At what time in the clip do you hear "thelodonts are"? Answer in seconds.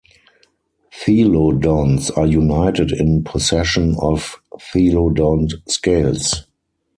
0.91-2.25